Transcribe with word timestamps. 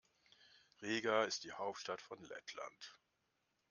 Riga 0.81 1.25
ist 1.25 1.43
die 1.43 1.51
Hauptstadt 1.51 2.01
von 2.01 2.19
Lettland. 2.23 2.97